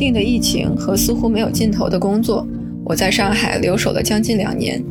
[0.00, 2.46] 定的疫情和似乎没有尽头的工作，
[2.86, 4.82] 我在上海留守了将近两年。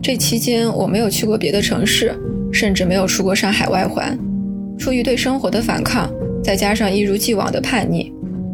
[0.00, 2.14] 这期间，我没有去过别的城市，
[2.52, 4.16] 甚至没有出过上海外环。
[4.78, 6.08] 出于对生活的反抗，
[6.44, 8.12] 再加上一如既往的叛逆，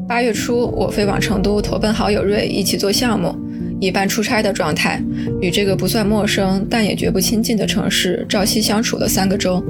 [0.09, 3.35] 八月初我飞往成都投奔好友瑞一起做项目，
[3.79, 5.03] 以半出差的状态，
[5.43, 9.63] 与这个不算陌生但也绝不亲近的城市朝夕相处了三个周。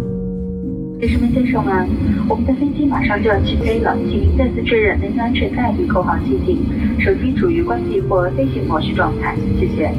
[1.00, 1.88] 女士们、先生们，
[2.28, 6.58] 我们的飞机马上就要起飞了，请您再次确认您的安全带与扣好系紧，
[6.98, 9.94] 手机处于关闭或飞行模式状态，谢谢。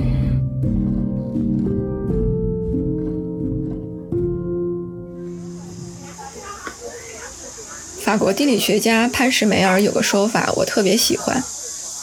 [8.01, 11.41] 法国地理学家潘什梅尔有个说法，我特别喜欢：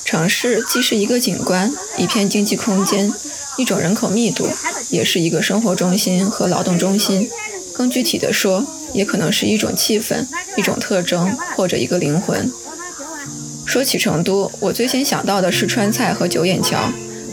[0.06, 3.12] 城市既是一个景观、一片经济空间、
[3.58, 4.48] 一种人口密度，
[4.90, 7.28] 也是一个生活中心和劳动中心。
[7.74, 8.64] 更具体的说，
[8.96, 10.24] 也可能是一种气氛、
[10.56, 12.50] 一种特征或者一个灵魂。
[13.66, 16.78] 说起成都，我最先想到的是川菜和九眼桥，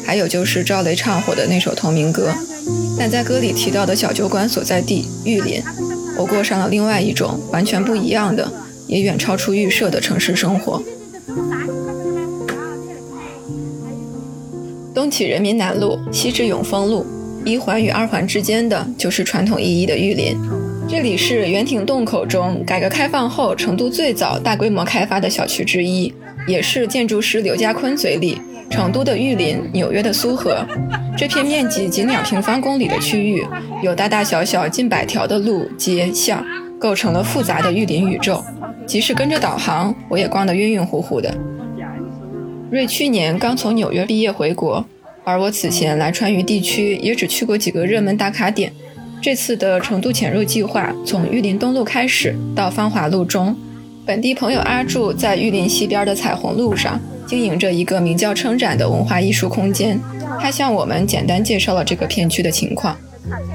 [0.04, 2.34] 还有就是赵雷唱火的那首同名歌。
[3.00, 5.64] 但在歌里提到的小酒馆所在地玉林，
[6.18, 8.52] 我过上了另外一种完全不一样的，
[8.88, 10.84] 也远超出预设的城市生活。
[14.94, 17.06] 东起人民南路，西至永丰路，
[17.46, 20.38] 一环与二环之间的就是传统意义的玉林。
[20.96, 26.14] 这里是圆亭洞口中改革开放后成都最早大规模开发的小区之一，
[26.46, 30.64] 也是建筑师刘家坤嘴里成都的玉林、纽约的苏荷。
[31.18, 33.44] 这片面积仅两平方公里的区域，
[33.82, 36.46] 有大大小小近百条的路、街、巷，
[36.80, 38.44] 构成了复杂的玉林宇宙。
[38.86, 41.36] 即使跟着导航，我也逛得晕晕乎乎的。
[42.70, 44.86] 瑞去年刚从纽约毕业回国，
[45.24, 48.72] 而我此前来川渝地区也只去过几个热门打卡点。
[49.24, 53.56] 这次的成都潜入计划从玉林东路开始，到芳华路中。
[54.06, 59.98] 本地朋友阿柱在玉林西边的彩虹路上经营着一个名叫“撑展”的文化艺术空间。
[60.42, 62.98] 他向我们简单介绍了这个片区的情况。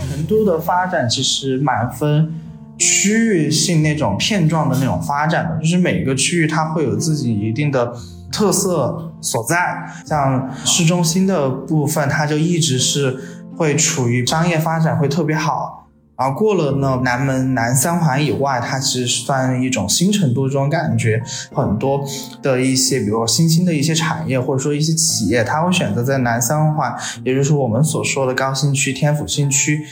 [0.08, 2.32] 成都的发展其实蛮分
[2.78, 7.92] 区域性那种片状的那种发展的，就是每个区域它会有自己一定的
[8.32, 9.86] 特色所在。
[10.06, 13.18] 像市中心的部分，它就一直是。
[13.58, 21.20] 会处于商业发展会特别好，而过了呢南门南三环以外，它其实算一种新成都这种感觉。
[21.52, 22.00] 很多
[22.40, 29.84] 的一些，比如说新兴的一些产业或者说一些企业，它会选择在南三环，也就是我们所说的高新区、天府新区。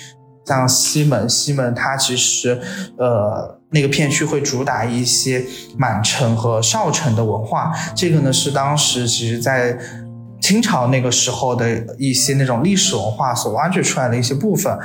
[0.47, 2.57] 像西门，西门它其实
[2.97, 5.45] 呃那个片区会主打一些
[5.77, 9.77] 满城和少城的文化，这个呢是当时其实在。
[10.47, 14.79] 清朝那个时候的一些那种历史文化所挖掘出来的一些部分，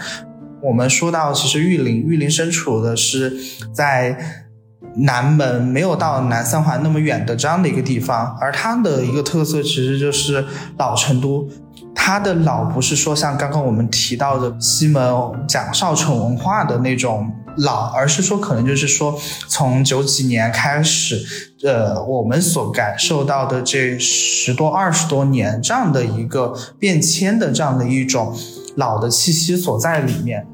[0.63, 3.31] 我们说到，其实玉林，玉林身处的是
[3.71, 4.17] 在
[4.95, 10.43] 南门，没有到南三环那么远的这样的一个地方，而它的一个特色其实就是
[10.79, 11.47] 老成都。
[11.93, 15.13] 它的老不是说像刚刚我们提到的西门
[15.47, 21.23] 讲少城文化的那种老，而是说可能就是说从九几年开始，
[21.63, 28.35] 呃，我们所感受到的这十多二十多年这样的一个变迁的这样的一种
[28.75, 30.47] 老的气息所在里面。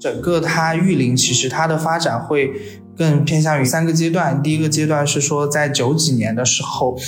[0.00, 2.52] 整个它玉林其实它的发展会
[2.96, 6.98] 更偏向于三个阶段，第一个阶段是说在九几年的时候。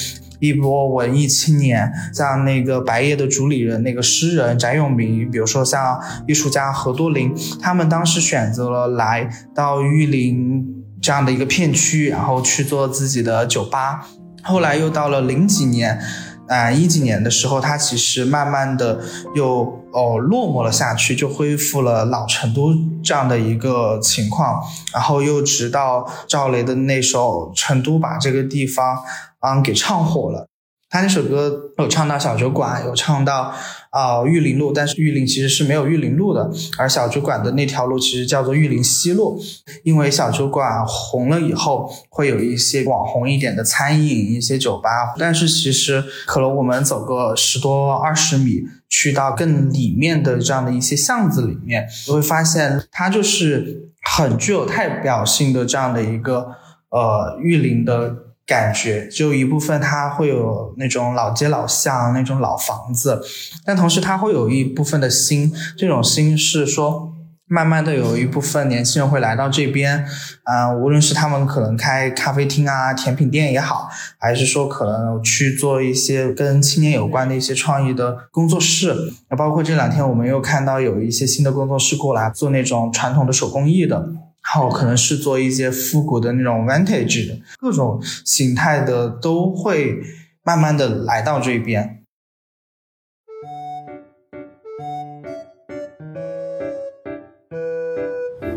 [0.40, 10.64] 一波文艺青年，像那个白夜的主理人那个诗人翟永明，比如说像艺术家何多林，他们当时选择了来到玉林
[11.00, 14.08] 这样的一个片区，然后去做自己的酒吧。
[14.42, 16.00] 后来又到了零几年，
[16.48, 18.98] 啊一几年的时候，他其实慢慢的
[19.34, 22.74] 又哦落寞了下去，就恢复了老成都
[23.04, 24.62] 这样的一个情况。
[24.94, 28.96] 然后又直到赵雷的那首《成都》，把这个地方。
[29.40, 30.46] 啊，给唱火了。
[30.92, 33.54] 他那首歌有唱到小酒馆，有唱到
[33.90, 39.40] 啊玉林路，但是玉林其实是没有玉林路的，而小酒馆的那条路其实叫做玉林西路。
[39.84, 56.48] 因为小酒馆红了以后，会有一些网红一点的餐饮、一些酒吧，但是其实可能我们走个十多二十米，去到更里面的这样的一些巷子里面，你会发现它就是很具有代表性的这样的一个
[56.88, 58.26] 呃玉林的。
[58.50, 63.22] 感觉就一部分，它会有那种老街老巷那种老房子，
[63.64, 67.12] 但同时它会有一部分的新，这种新是说，
[67.46, 70.04] 慢慢的有一部分年轻人会来到这边，
[70.42, 73.88] 啊，无论是他们可能开咖啡厅啊、甜品店也好，
[74.18, 84.08] 还是说可能去做一些跟青年有关的一些创意的工作室，包括这两天我们又看到有一些新的工作室过来做那种传统的手工艺的。
[84.52, 90.00] 还有可能是做一些复古的那种 vintage 的各种形态的都会
[90.42, 92.02] 慢慢的来到这边。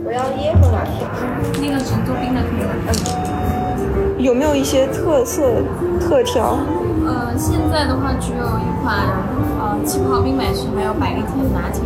[0.04, 1.06] 我要椰和拿铁，
[1.62, 4.18] 那个成都冰的可以吗？
[4.18, 5.62] 有没有一些特色
[6.02, 6.58] 特调？
[7.06, 8.98] 呃，现在的话只有一款
[9.60, 11.84] 呃气泡冰美式，还有百利甜拿铁。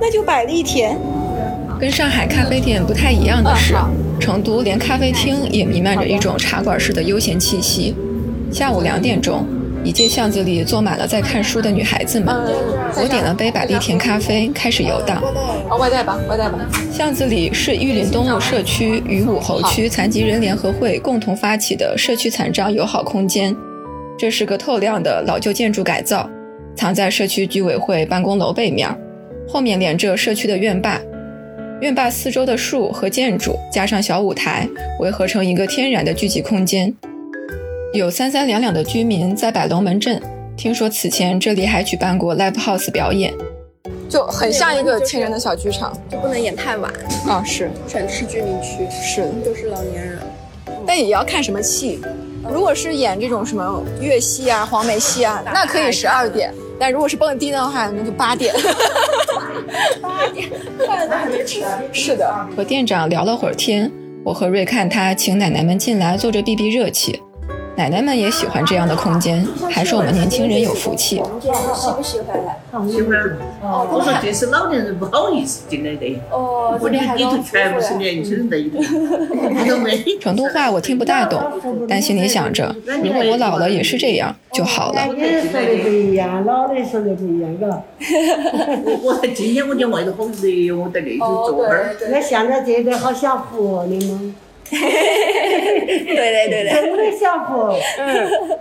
[0.00, 0.98] 那就百利甜。
[1.78, 3.74] 跟上海咖啡店不太一样的是，
[4.18, 7.94] 成都连咖啡厅也弥漫着一种茶馆式的悠闲气息。
[8.50, 9.44] 下午两点钟，
[9.84, 12.34] 一街巷子里坐满了在看书的女孩子们。
[12.96, 15.22] 我点了杯百利甜咖啡，开始游荡。
[15.68, 16.58] 哦，外带吧，外带吧。
[16.90, 23.54] 巷子里是玉林东路社区与武侯区残疾人联合会共同发起的社区残障友好空间。
[24.18, 26.26] 这是个透亮的老旧建筑改造，
[26.74, 28.88] 藏在社区居委会办公楼背面，
[29.46, 30.98] 后面连着社区的院坝。
[31.82, 34.66] 院坝四周的树和建筑，加上小舞台，
[34.98, 36.94] 围合成一个天然的聚集空间。
[37.92, 40.20] 有三三两两的居民在摆龙门阵，
[40.56, 43.34] 听说此前这里还举办过 live house 表演，
[44.08, 46.90] 就很像一个天然的小剧场，就不能演太晚。
[47.28, 50.18] 啊，是，全是居民区，是，都是老年人。
[50.86, 52.00] 但也要看什么戏，
[52.50, 58.54] 如果是演这种什么粤戏啊、黄梅戏啊，那可以十二点；但如果是蹦迪的话，那就八点。
[60.00, 60.48] 八点，
[60.86, 61.62] 饭都还没吃。
[61.92, 63.90] 是的，和店长聊了会儿天，
[64.24, 67.20] 我和瑞看他请奶奶们进来坐着避避热气。
[67.76, 71.16] 奶奶们也喜欢这样的空间，还说我们年轻人有福气。
[71.76, 72.88] 喜不喜欢？
[72.88, 73.18] 喜欢。
[73.62, 76.18] 哦，我说这是老年人不好意思进来的。
[76.30, 78.80] 哦，我里头全部是年轻人在里头。
[80.20, 81.38] 成都话我听不大懂，
[81.86, 82.74] 但心里想着，
[83.04, 85.02] 如果我老了也是这样就好了。
[85.14, 87.66] 你说的不一样，老的说的不一样，嘎。
[88.86, 91.94] 我我今天我见外头好热，我在那头坐会儿。
[92.10, 94.34] 那现在这个好享福哦，你们。
[94.70, 97.74] 对对对对，真的享福。
[97.98, 98.58] 嗯。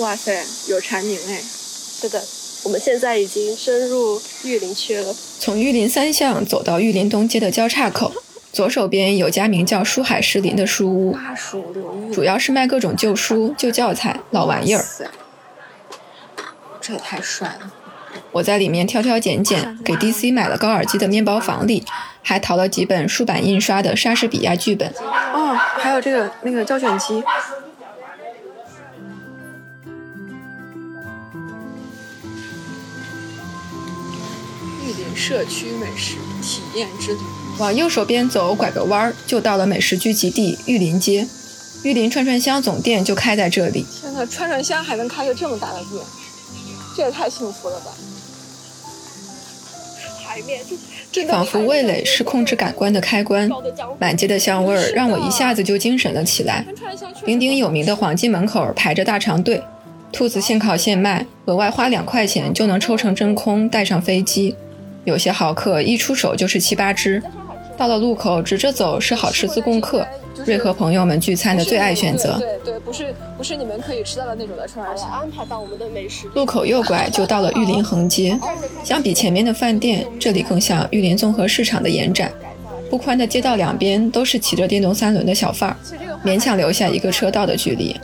[0.00, 1.40] 哇塞，有蝉鸣哎！
[1.40, 2.22] 是的，
[2.64, 5.14] 我们现在已经深入玉林区了。
[5.40, 8.12] 从玉林三巷走到玉林东街的交叉口，
[8.52, 11.16] 左手边有家名叫“书海诗林”的书屋，
[12.12, 14.84] 主要是卖各种旧书、旧教材、老玩意儿。
[16.78, 17.72] 这也太帅了！
[18.36, 21.82] 我在里面挑挑拣拣，给 DC 买了高尔基的面包房里，
[22.20, 24.92] 还淘了几本书版印刷的莎士比亚剧本。
[24.98, 27.22] 哦，还有这个那个胶卷机。
[34.84, 37.20] 玉林社区美食体验之旅，
[37.58, 41.26] 往右手边走，拐个弯儿就到了美食聚集地玉林街。
[41.82, 43.86] 玉林串串香总店就开在这里。
[43.98, 46.04] 天呐，串串香还能开个这么大的店，
[46.94, 47.86] 这也太幸福了吧！
[51.28, 53.48] 仿佛味蕾是控制感官的开关，
[53.98, 56.64] 满街的香味儿让我一下子就精神了起来。
[57.24, 59.62] 鼎鼎有名的黄金门口排着大长队，
[60.12, 64.54] 兔子现烤现卖，额外花两块钱就能抽成真空带上飞机。
[65.04, 67.22] 有些豪客一出手就是七八只。
[67.76, 70.06] 到了路口直着走是好吃自贡客，
[70.44, 72.38] 瑞和朋友们聚餐的最爱选择。
[72.38, 75.04] 对对，不是不是你们可以吃到的那种的串串是。
[75.04, 76.26] 安排到我们的美食。
[76.34, 78.38] 路口右拐就到了玉林横街，
[78.82, 82.32] 相比前面的饭店，这里更像玉林综合市场的延展。
[82.88, 85.76] 不宽的街道两边都是骑着电动三轮的小贩儿，
[86.24, 87.94] 勉强留下一个车道的距离。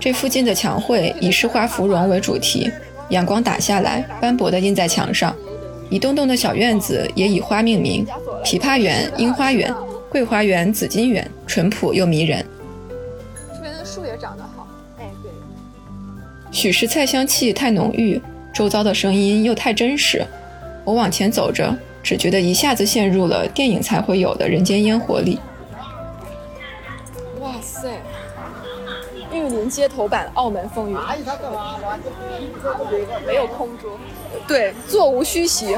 [0.00, 2.70] 这附近的墙绘以诗画芙蓉为主题，
[3.10, 5.34] 阳光打下来，斑驳地印在墙上。
[5.94, 8.04] 一栋栋的小院子也以花命名：
[8.44, 9.72] 枇杷园、樱花园、
[10.10, 12.44] 桂花园、紫金园，淳朴又迷人。
[13.54, 14.66] 这边的树也长得好，
[14.98, 15.30] 哎对。
[16.50, 18.20] 许是菜香气太浓郁，
[18.52, 20.26] 周遭的声音又太真实。
[20.84, 21.72] 我往前走着，
[22.02, 25.38] 只觉得一下子陷入了电影才会有的人间烟火里。
[29.44, 30.96] 玉林街头版《澳门风云》，
[33.26, 33.98] 没有空桌，
[34.46, 35.74] 对，座无虚席。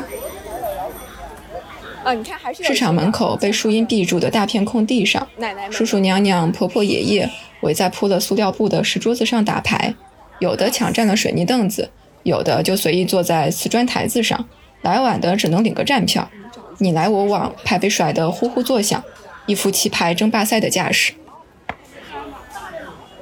[2.05, 7.29] 啊，你看还是市场门口被树荫蔽住的大片空地上，奶奶、叔叔、娘娘、婆婆、爷爷
[7.63, 9.93] 围在铺了塑料布的石桌子上打牌，
[10.39, 11.91] 有的抢占了水泥凳子，
[12.23, 14.49] 有的就随意坐在瓷砖台子上。
[14.83, 16.31] 来晚的只能领个站票，
[16.79, 19.03] 你来我往，牌被甩得呼呼作响，
[19.47, 21.13] 一副棋牌争霸赛的架势。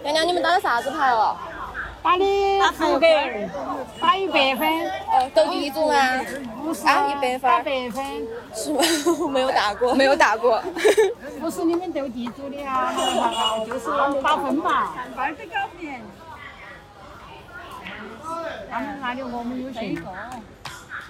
[0.04, 1.34] 娘娘，你们打的啥子牌哦？
[2.02, 2.24] 打的
[2.76, 3.06] 扑克，
[3.98, 4.68] 打一百分。
[5.10, 5.96] 呃，斗地主吗？
[6.62, 7.40] 不是啊，一百分。
[7.40, 8.04] 打百分。
[8.54, 8.80] 是吗？
[9.18, 10.62] 我 没有打过，没有打过。
[11.40, 12.92] 不是你们斗地主的啊，
[13.66, 13.90] 就是
[14.22, 14.92] 打分嘛。
[15.16, 15.94] 牌子搞不定。
[18.70, 20.02] 他们那里我们有信。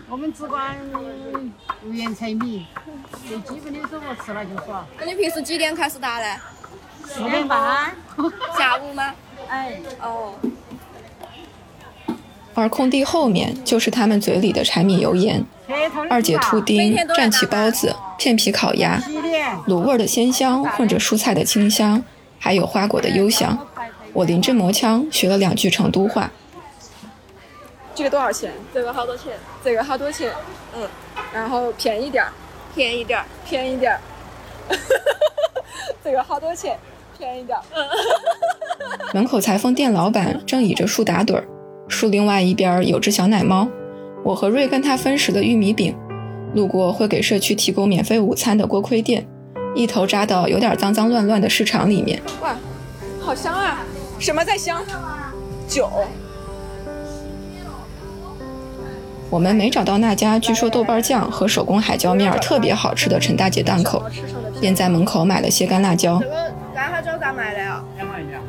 [0.08, 0.76] 我们只管
[1.84, 2.66] 无盐柴米，
[3.26, 4.86] 最基本的生活吃了就爽。
[5.00, 6.36] 那你平时几点开始打嘞？
[7.04, 7.94] 四点半。
[8.58, 9.14] 下午吗？
[9.48, 9.80] 哎。
[10.00, 10.34] 哦。
[12.56, 15.44] 而空地后面就是他们嘴里的柴米油盐，
[16.08, 19.02] 二姐兔丁、蘸起包子、片皮烤鸭，
[19.66, 22.00] 卤味的鲜香混着蔬菜的清香，
[22.38, 23.58] 还有花果的幽香。
[24.12, 26.30] 我临阵磨枪学了两句成都话。
[27.92, 28.52] 这个多少钱？
[28.72, 29.32] 这个好多钱？
[29.64, 30.32] 这个好多钱？
[30.76, 30.88] 嗯，
[31.32, 32.32] 然后便宜点儿，
[32.72, 34.00] 便宜点儿，便宜点儿。
[36.04, 36.78] 这个好多钱？
[37.18, 37.62] 便宜点儿。
[39.14, 41.44] 门口裁缝店老板正倚着树打盹儿。
[41.88, 43.68] 树另外一边有只小奶猫，
[44.24, 45.94] 我和瑞跟他分食了玉米饼。
[46.54, 49.26] 路过会给社区提供免费午餐的锅盔店，
[49.74, 52.20] 一头扎到有点脏脏乱乱的市场里面。
[52.40, 52.56] 哇，
[53.20, 53.84] 好香啊！
[54.18, 54.82] 什么在香？
[55.68, 55.90] 酒。
[59.30, 64.00] 我们没找到那家据说豆瓣酱和手工海椒面特别好吃的陈大姐档口，
[64.60, 66.22] 便在门口买了些干辣椒。
[67.04, 68.40] 这个干辣椒咋卖的呀？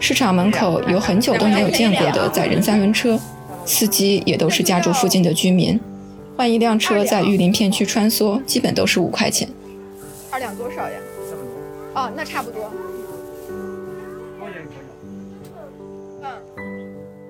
[0.00, 3.20] 市场门口有很久都没有见过的载人三轮车，
[3.66, 5.78] 司机也都是家住附近的居民。
[6.38, 9.46] 换一辆车在玉林片区穿梭，基本都是五块钱。
[10.30, 10.96] 二两多少呀？
[11.94, 12.72] 哦，那差不多。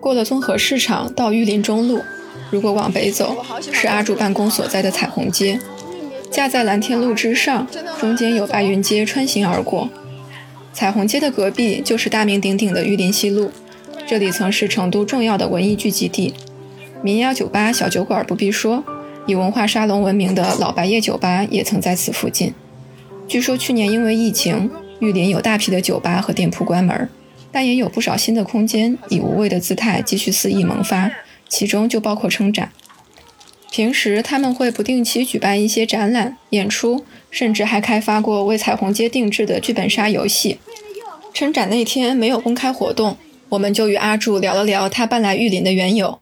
[0.00, 2.00] 过了综合市场到玉林中路，
[2.50, 3.36] 如果往北走，
[3.72, 5.58] 是阿柱办公所在的彩虹街，
[6.32, 7.68] 架在蓝天路之上，
[8.00, 9.90] 中间有白云街穿行而过。
[10.72, 13.50] 彩虹街的隔壁就是大名鼎鼎的玉林西路，
[14.06, 16.32] 这里曾是成都重要的文艺聚集地，
[17.02, 18.82] 民谣酒吧、小酒馆不必说，
[19.26, 22.54] 以文化沙龙闻名的老白夜酒吧也曾在此附近。
[23.28, 24.70] 据说去年因为疫情，
[25.00, 27.10] 玉林有大批的酒吧和店铺关门，
[27.52, 31.10] 但也有不少新的空间以无畏的姿态继续肆意萌发，
[31.50, 32.72] 其中就包括撑展。
[33.72, 37.04] 平时他们会不定期举办一些展览、演出。
[37.32, 40.58] 甚至还开发过为彩虹街定制的剧本杀游戏。
[41.32, 43.16] 春展那天没有公开活动，
[43.48, 46.18] 我们就与阿柱聊了聊他搬来玉林的缘由。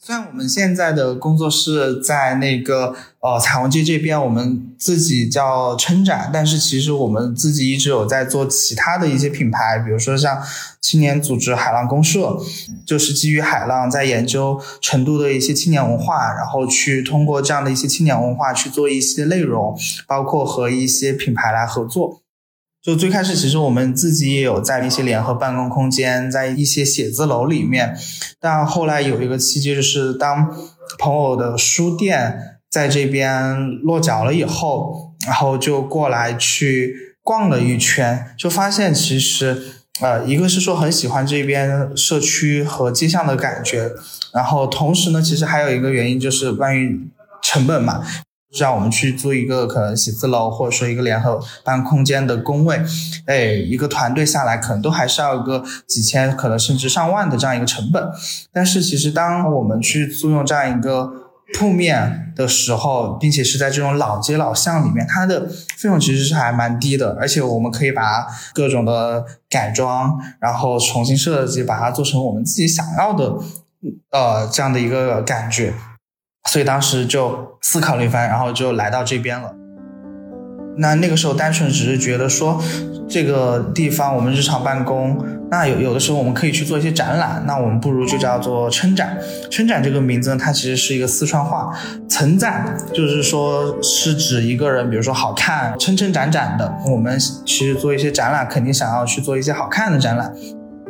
[0.00, 10.40] 虽然我们现在的工作室在那个呃彩虹街这边，我们自己叫撑展，但是其实我们自己一直有在做其他的一些品牌，比如说像
[10.80, 12.38] 青年组织海浪公社，
[12.86, 19.76] 就是基于海浪在研究成都的一些青年文化，然后去通过这样的一些青年文化去做一些内容，
[20.06, 22.22] 包括和一些品牌来合作。
[22.88, 27.94] 就最开始，其实我们自己也有在一些联合办公空间，在一些写字楼里面。
[28.40, 30.48] 但后来有一个契机，就是当
[30.98, 39.64] 朋友的书店在这边落脚了以后，然后就过来去逛了一圈，就发现其实，
[40.00, 43.90] 呃，一个是说很喜欢这边社区和街巷的感觉，
[44.32, 46.98] 然后同时呢，其实还有一个原因就是关于
[47.42, 48.02] 成本嘛。
[48.56, 52.80] 让我们去租一个可能写字楼，或者说一个联合办空间的工位，
[53.26, 58.08] 哎，一个团队下来可能都还是要个几千，可能甚至上万的这样一个成本。
[58.52, 61.12] 但是其实当我们去租用这样一个
[61.54, 73.34] 铺面的时候，并且是在这种老街老巷里面，它的费用其实是还蛮低的，而且我们可以把各种的改装，然后重新设计，把它做成我们自己想要的，
[74.10, 75.74] 呃，这样的一个感觉。
[76.48, 79.54] 所以当时就思考了一番，然后就来到这边了。
[80.78, 82.58] 那那个时候单纯只是觉得说，
[83.06, 89.18] 这个地方我们日常办公，那有有的时候我们可以去做一些展览，那我们不如就叫做撑展。
[89.50, 91.70] 撑展这个名字呢，它其实是一个四川话，
[92.08, 96.72] 层展就是说是指一个人，比如说好看，撑撑展展的。
[96.86, 100.32] 我们其实做一些展览，肯定想要去做一些好看的展览。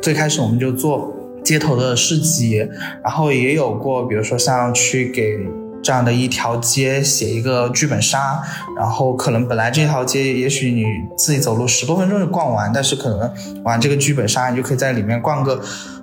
[0.01, 1.18] 最开始我们就做。
[1.43, 2.57] 街头的市集，
[3.03, 5.37] 然后也有过，比如说像去给
[5.81, 8.41] 这样的一条街写一个剧本杀，
[8.75, 10.83] 然后可能本来这条街也许你
[11.17, 15.61] 自己走路十多分钟就逛完，但是可能玩这个剧本杀，你就可以在里面逛个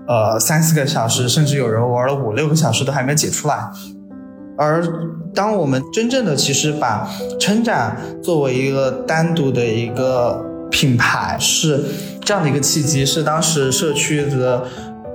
[0.08, 3.68] 呃三四个小时，甚至有人玩了五六个小时都还没解出来。
[4.56, 4.82] 而
[5.34, 7.06] 当我们真正的其实把
[7.38, 11.84] 撑展作为一个单独的一个品牌，是
[12.22, 14.66] 这样的一个契机，是当时社区的。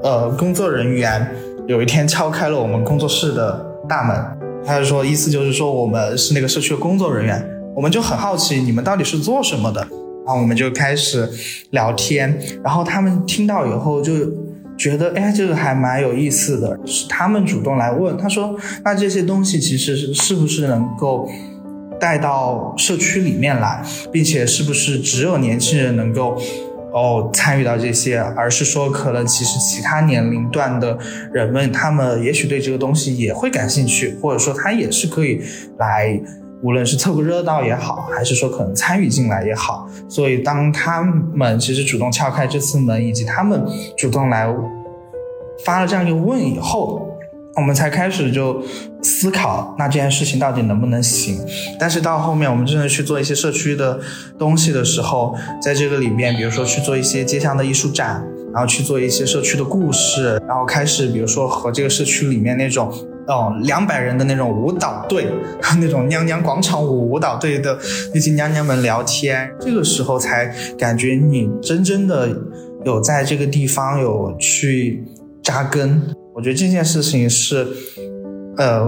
[0.04, 1.30] 呃，工作人员
[1.68, 4.18] 有一天敲开了我们工作室的大门，
[4.66, 9.80] 他就说，意思就是说我们是那个社区的工作人员，我们就很好奇你们到底是做什么的，
[10.26, 11.30] 然后我们就开始
[11.70, 14.12] 聊天，然后他们听到以后就
[14.76, 21.30] 觉得，哎，这个还蛮有意思的，是他们主动来问，他说，那这些东西其实是不是能够
[22.00, 26.42] 带到社区里面来，并且是不是只有年轻人能够。
[26.94, 30.98] 哦参与到这些，而是说可能其实其他年龄段的
[31.32, 35.42] 人们，他们也许对这个东西也会感兴趣，或者说他也是可以
[35.78, 36.20] 来，
[36.62, 39.88] 无论是凑个热闹也好，还是说可能参与进来也好。
[40.10, 43.64] 所以当他们其实主动敲开这次门，以及他们
[43.98, 44.48] 主动来
[45.66, 47.08] 发了这样一个问以后。
[47.56, 48.64] 我们才开始就
[49.04, 51.38] 思考，那这件事情到底能不能行？
[51.78, 54.00] 但是到后面，我们真的去做一些社区的
[54.40, 62.90] 东西的时候，在这个里面，比如说去做一些街巷的艺术展，然后去做一些社区的故事，然后开始，比如说和这个社区里面那种
[63.28, 65.28] 哦两百人的那种舞蹈队，
[65.82, 67.78] 那种娘娘广场舞舞蹈队的
[68.14, 70.46] 那些娘娘们聊天，这个时候才
[70.78, 72.30] 感觉你真正的
[72.86, 75.04] 有在这个地方有去
[75.44, 76.02] 扎根。
[76.34, 77.68] 我觉得这件事情是，
[78.58, 78.88] 呃，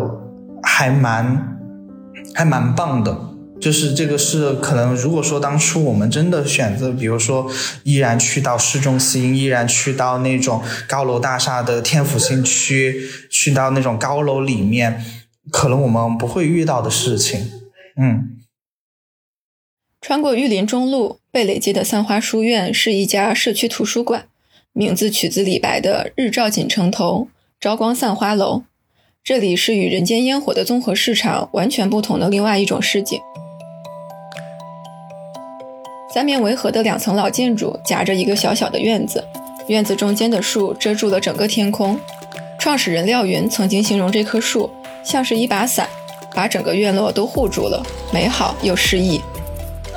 [0.61, 1.59] 还蛮
[2.33, 3.29] 还蛮棒的。
[3.59, 7.49] 就是这个是可能，如果说当初我们真的选择，比如说
[7.83, 15.03] 依然去到市中心，依然去到那种高楼大厦的天府新区，去到那种高楼里面，
[15.49, 17.51] 可能我们不会遇到的事情。
[17.95, 18.37] 嗯。
[20.01, 24.25] 穿过玉林中路，贝蕾街的三花书院是一家社区图书馆。
[24.73, 27.29] 名字取自李白的“日照锦城头，
[27.63, 28.63] 朝光散花楼”。
[29.23, 33.17] 这里是与人间烟火的综合市场完全不同的另外一种市景。
[36.13, 39.23] 三面围合的两层老建筑夹着一个小小的院子，
[39.67, 41.97] 院子中间的树遮住了整个天空。
[42.59, 44.69] 创始人廖云曾经形容这棵树
[45.01, 45.87] 像是一把伞，
[46.35, 49.21] 把整个院落都护住了，美好又诗意。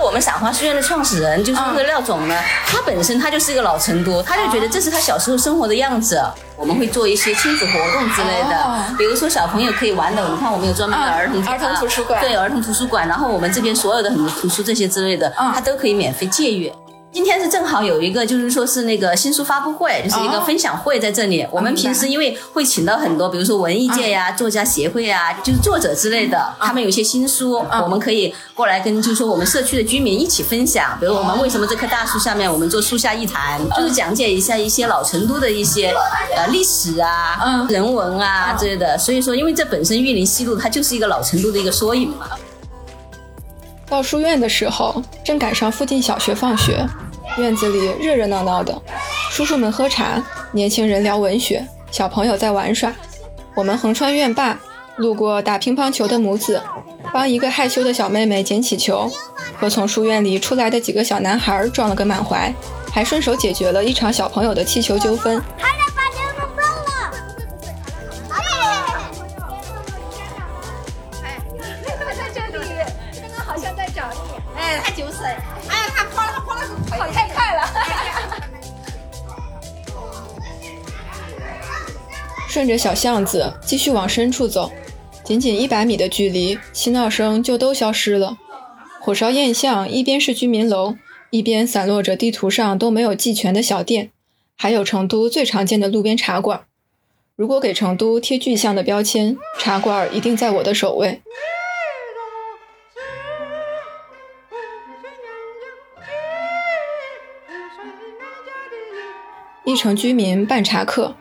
[0.07, 6.23] 我们赏花书院的创始人就是那个廖总呢，他本身他就是一个老成都，他就觉得这是他小时候生活的样子。
[6.57, 16.73] 我们会做一些亲子活动之类的，比如说小朋友可以玩的，你看我们有专门的儿童儿童图书馆，对儿童图书馆，然后我们这边所有的很多图书这些之类的，他都可以免费借阅。
[17.17, 21.47] 今天是正好有一个，就是说是那个新书发布会，就是一个分享会在这里。
[21.51, 30.95] 我们平时因为会请到很多，比如说文艺界呀、作家协会啊，就是作者之类的，他们有一些新书，我们可以过来跟，就是说我们社区的居民一起分享。
[31.01, 35.95] 比如我们为什么这棵大树下面我们做树下一谈，就是讲解一下一些老成都的一些
[36.37, 38.99] 呃历史啊、人文啊之类的。
[38.99, 42.29] 所以说，因为这本身玉林西路它就是一个老成都的一个缩影嘛。
[43.89, 46.87] 到书院的时候，正赶上附近小学放学。
[47.39, 48.81] 院子里热热闹闹的，
[49.31, 50.23] 叔叔们喝茶，
[50.53, 52.91] 年轻人聊文学，小朋友在玩耍。
[53.55, 54.59] 我们横穿院坝，
[54.97, 56.63] 路过打乒乓球的母子，
[57.13, 59.11] 帮一个害羞的小妹妹捡起球，
[59.59, 62.53] 和从书院里出来的几个小男孩撞了个满怀，
[62.91, 65.43] 还顺手解决了一场小朋友的气球纠纷。
[82.57, 84.73] 顺着小巷子继续往深处走，
[85.23, 88.39] 仅仅一百米的距离，嬉闹声就都消失了。
[88.99, 90.95] 火烧堰巷一边是居民楼，
[91.29, 94.11] 一边散落着地图上都没有记全的小店，
[94.57, 96.65] 还有成都最常见的路边茶馆。
[97.35, 101.21] 如果给成都贴具象的标签，茶馆一定在我的首位。
[109.67, 111.15] 一城居民办茶客。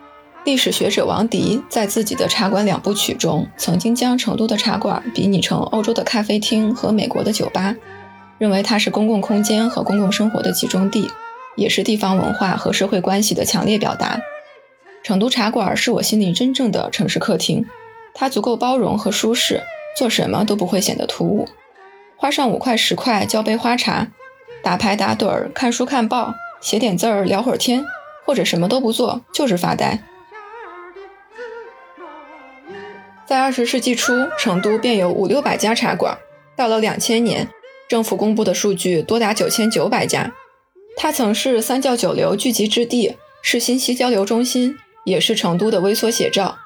[0.46, 7.74] 历史学者王迪在自己的《茶馆两部曲》中，曾经将成都的茶馆比拟成欧洲的咖啡厅和美国的酒吧，
[8.38, 11.10] 认为它是公共空间和公共生活的集中地，
[11.56, 14.20] 也是地方文化和社会关系的强烈表达。
[15.02, 17.66] 成都茶馆是我心里真正的城市客厅，
[18.14, 19.60] 它足够包容和舒适，
[19.98, 21.48] 做什么都不会显得突兀。
[22.14, 24.06] 花上五块十块交杯花茶，
[24.62, 27.84] 打牌打盹儿，看书看报，写点字儿聊会儿天，
[28.24, 30.00] 或者什么都不做，就是发呆。
[33.26, 36.16] 在二十世纪初，成都便有五六百家茶馆。
[36.54, 37.48] 到了两千年，
[37.88, 40.32] 政府公布的数据多达九千九百家。
[40.96, 46.56] 它曾是三教九流聚集之地，是信息交流中心，也是成都的微缩写照。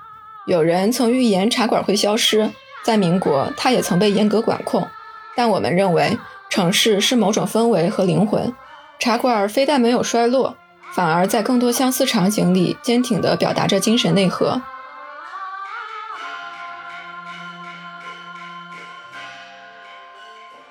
[0.47, 2.51] 有人曾预言茶馆会消失，
[2.85, 4.87] 在民国，它也曾被严格管控。
[5.35, 6.19] 但我们认为，
[6.51, 8.53] 城市是某种氛围和灵魂。
[8.99, 10.57] 茶馆非但没有衰落，
[10.95, 14.61] 反而在更多相似场景里坚挺地表达着精神内核。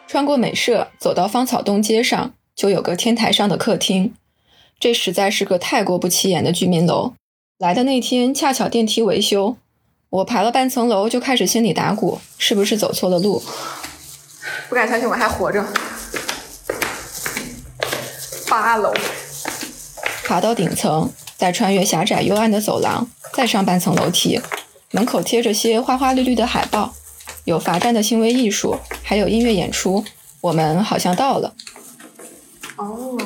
[0.09, 4.15] 穿过美舍，走到芳草东街上，就有个天台上的客厅。
[4.79, 7.13] 这实在是个太过不起眼的居民楼。
[7.59, 9.57] 来的那天恰巧电梯维修，
[10.09, 13.43] 我爬了半层楼就开始心里打鼓，是不是走错了路？
[14.67, 15.63] 不敢相信我还活着。
[18.49, 18.91] 八楼，
[20.25, 24.41] 爬到顶层，再穿越狭窄幽暗的走廊，再上半层楼梯。
[24.89, 26.95] 门口贴着些花花绿绿的海报，
[27.49, 30.05] 有罚站的行为艺术，还有音乐演出。
[30.39, 31.51] 我们好像到了。
[32.75, 33.17] 哦，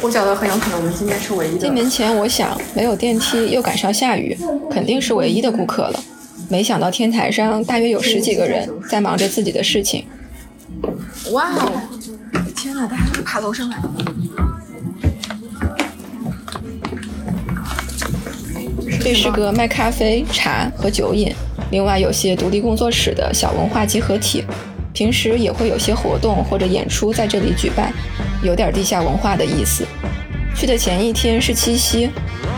[0.00, 1.58] 我觉得很有可能我们今天是唯一的。
[1.58, 4.38] 进门前，我想没有电梯，又赶上下雨，
[4.70, 6.00] 肯定是唯一的顾客了。
[6.48, 10.06] 没想到天台上大约有十几个人在忙着自己的事情。
[11.32, 11.72] 哇哦！
[12.54, 13.78] 天哪，大家都爬楼上来。
[19.00, 21.34] 这是个卖咖啡、茶和酒饮，
[21.70, 24.44] 另外有些独立工作室的小文化集合体。
[24.94, 27.92] 平时也会有些活动或者演出在这里举办，
[28.42, 29.86] 有点地下文化的意思。
[30.56, 32.10] 去的前一天是七夕，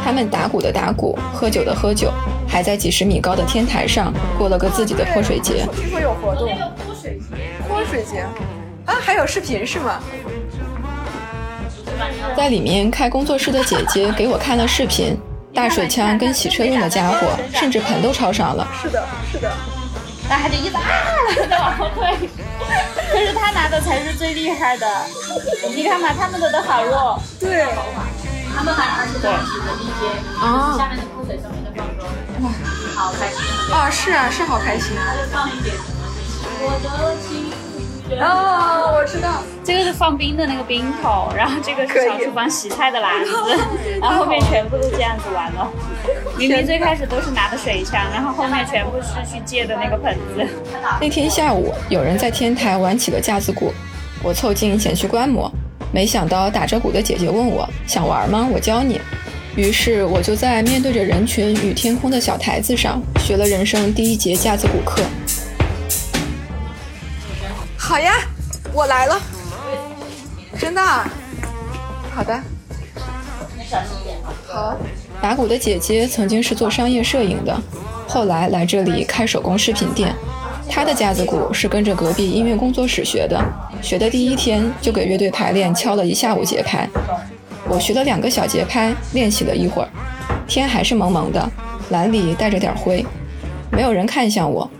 [0.02, 2.10] 他们打鼓的打鼓，喝酒的喝酒，
[2.48, 5.66] 还在几十米高的天台上过了个自己的泼水节。
[5.76, 7.36] 听说有活动，泼水节，
[7.68, 8.20] 泼水节
[8.86, 10.00] 啊，还有视频是吗？
[12.34, 15.14] 在里面开工作室的姐姐给我看了视频，
[15.54, 18.66] 大水枪跟洗车用的家伙，甚至盆都抄上了。
[18.80, 19.50] 是的，是的。
[20.28, 20.82] 然后他就一直啊
[21.48, 22.30] 在往后退，
[23.10, 24.86] 可 是他拿的才是最厉害的。
[25.74, 27.20] 你看嘛，他们的都好弱。
[27.40, 27.66] 对，
[28.54, 30.06] 他们还而且在起着地阶，
[30.40, 32.06] 啊，下面的泼水上面的放歌，
[32.42, 32.50] 哇，
[32.94, 33.38] 好开心。
[33.74, 34.94] 啊，是啊，是好开心。
[34.96, 35.74] 他就放一点
[36.62, 37.50] 我的心。
[38.18, 43.32] 哦，我知道，这个是放冰的那个冰桶，然后这个是小厨房洗菜的篮子，
[44.00, 45.70] 然后后面全部都这样子玩了。
[46.36, 50.46] 明明最开始都是拿的水枪，然后后面全部是去借的那个盆子。
[51.00, 53.72] 那天下午，有人在天台玩起了架子鼓，
[54.22, 55.50] 我凑近前去观摩，
[55.92, 58.48] 没想到打着鼓的姐姐问我想玩吗？
[58.52, 59.00] 我教你。
[59.56, 65.02] 于是我就在面对着人群与天空的小台子上学了人生第一节架子鼓课。
[67.90, 68.12] 好呀，
[68.72, 69.20] 我来了，
[70.56, 70.80] 真的，
[72.14, 72.40] 好的，
[74.46, 74.76] 好。
[75.20, 77.60] 打鼓的姐姐曾经是做商业摄影的，
[78.06, 80.14] 后来来这里开手工饰品店。
[80.68, 83.44] 她的架子鼓是跟着隔壁音乐工作室学的，
[83.82, 86.88] 学的第一天就给乐队排练敲了一下午节拍。
[87.68, 89.88] 我学了两个小节拍，练习了一会儿，
[90.46, 91.50] 天还是蒙蒙的，
[91.88, 93.04] 蓝里带着点灰，
[93.72, 94.70] 没有人看向我。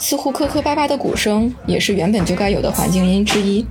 [0.00, 3.64] 似乎磕磕巴巴的鼓声也是原本就该有的环境音之一。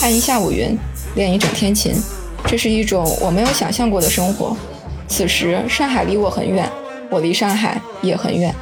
[0.00, 0.76] 看一下午云，
[1.14, 1.94] 练一整天琴，
[2.44, 4.56] 这是一种我没有想象过的生活。
[5.06, 6.68] 此时上海离我很远，
[7.08, 8.52] 我离上海也很远。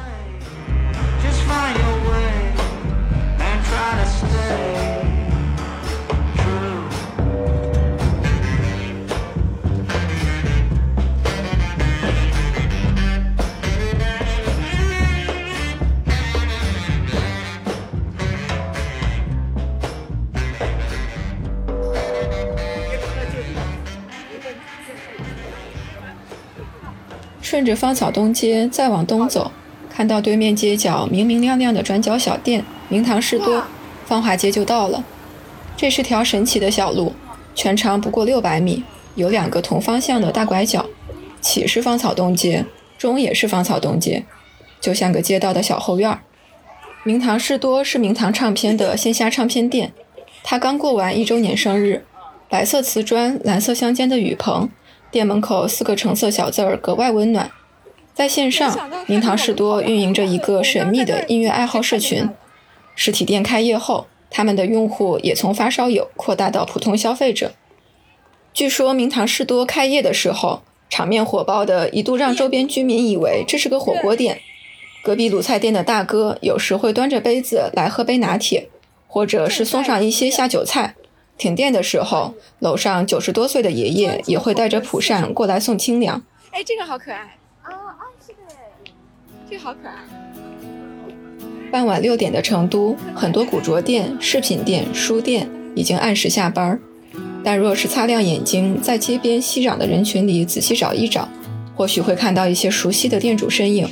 [27.61, 29.51] 顺着芳草东街再往东走，
[29.87, 33.63] 看到对面街角明明亮亮的转角小店“明堂士多”，
[34.03, 35.03] 芳华街就到了。
[35.77, 37.13] 这是条神奇的小路，
[37.53, 40.87] 全长不过六百米，有两个同方向的大拐角，
[41.39, 42.65] 起是芳草东街，
[42.97, 44.23] 中也是芳草东街，
[44.79, 46.17] 就像个街道的小后院。
[47.03, 49.93] 明堂士多是明堂唱片的线下唱片店，
[50.43, 52.05] 他刚过完一周年生日，
[52.49, 54.67] 白色瓷砖，蓝色相间的雨棚。
[55.11, 57.51] 店门口四个橙色小字儿格外温暖。
[58.13, 62.29] 在线上，明堂士多运营着一个神秘的音乐爱好社群。
[62.95, 67.51] 实体店开业后，他们的用户也从发烧友扩大到普通消费者。
[68.53, 74.39] 据说明堂士多开业的时候，场面火爆的一度让周边居民以为这是个火锅店。
[75.03, 78.69] 隔壁卤菜店的大哥有时会端着杯子来喝杯拿铁，
[79.07, 80.95] 或者是送上一些下酒菜。
[81.41, 86.21] 停电的时候，楼上九十多岁的爷爷也会带着蒲扇过来送清凉。
[86.51, 87.17] 哎，这个好可爱
[87.63, 88.05] 啊啊！
[88.23, 88.37] 是的，
[89.49, 89.95] 这个好可爱。
[91.71, 96.79] 傍晚六点的成都，很多古着店、饰品店、书店已经按时下班。
[97.43, 101.27] 但若是擦亮眼睛，在街边熙攘的人群里仔细找一找，
[101.75, 103.89] 或许会看到一些熟悉的店主身影。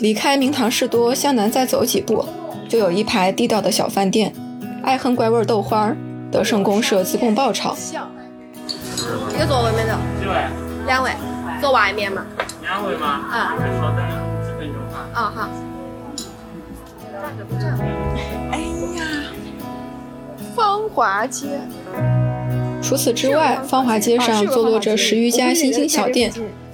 [0.00, 2.24] 离开明堂士多，向南再走几步，
[2.66, 4.32] 就有一排地道的小饭店，
[4.82, 5.94] 爱恨怪味豆花。
[6.32, 7.76] 德胜公社自贡爆炒，
[9.34, 10.32] 一个座位没得，几位？
[10.86, 11.10] 两位，
[11.60, 12.24] 坐外面嘛。
[12.62, 13.06] 两位吗？
[13.30, 13.54] 啊。
[13.78, 13.98] 稍等
[14.42, 15.06] 几分钟哈。
[15.12, 15.48] 啊好。
[18.50, 18.58] 哎
[18.96, 19.04] 呀，
[20.56, 21.46] 芳华街。
[22.82, 26.32] 除此之外，芳华街上坐落着十余家新兴小店，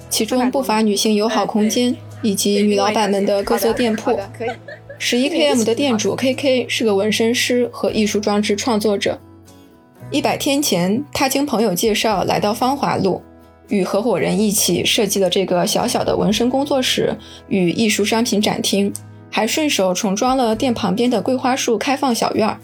[0.09, 4.17] 其中不乏女性友好空间以及女老板们的各色店铺。
[4.97, 9.19] 十一 KM 的店主 KK 是个纹身师和艺术装置创作者。
[10.11, 13.21] 一百天前，他经朋友介绍来到芳华路，
[13.67, 17.15] 与合伙人一起设计了这个小小的纹身工作室
[17.47, 18.91] 与艺术商品展厅，
[19.29, 22.57] 还顺手重装了店旁边的桂花树开放小院儿。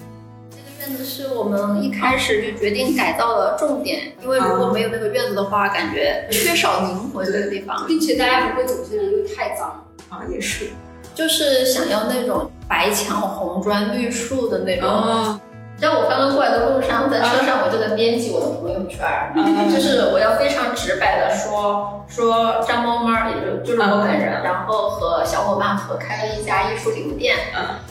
[0.50, 10.70] 这个院子是我们一开始就决定改造的重点，因为如果没有那个院子的话，感觉缺少灵魂这个地方，并且大家不会走进来，因为太脏啊，也是，
[11.14, 15.40] 就是想要那种白墙红砖绿树的那种。
[15.80, 19.06] 像我刚刚过来的路上，在车上我就在编辑我的朋友圈，
[19.70, 27.36] 就是我要非常直白的说说张猫猫，也就就是我本人，然后和小伙伴合开了一家艺术礼物店，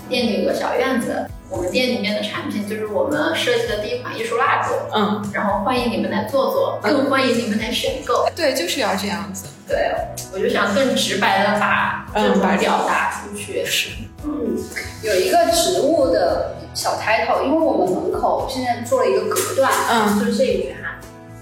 [0.09, 9.95] 店里有个小院子，我们店里面的产品就是我们设计的第一款艺术蜡烛，嗯，然后欢迎你们来坐坐，更欢迎你们来选购，对，就是要这样子，对，
[10.33, 13.91] 我就想更直白的把这种表达出去，是，
[14.25, 14.57] 嗯，
[15.03, 16.57] 有一个植物的。
[16.75, 20.77] 小 title，因为我们门口现在做了一个隔断，嗯，就是这一片，